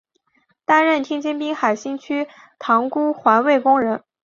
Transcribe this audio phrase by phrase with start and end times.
[0.65, 4.03] 担任天津滨海新区塘沽环卫工人。